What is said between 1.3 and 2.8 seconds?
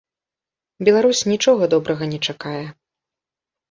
нічога добрага не чакае.